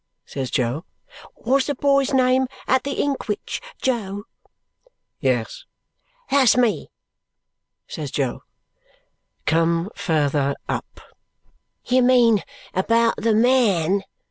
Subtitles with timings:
[0.25, 0.83] says Jo.
[1.35, 4.23] "Was the boy's name at the inkwhich Jo?"
[5.19, 5.65] "Yes."
[6.31, 6.89] "That's me!"
[7.87, 8.41] says Jo.
[9.45, 11.01] "Come farther up."
[11.85, 12.41] "You mean
[12.73, 14.01] about the man?"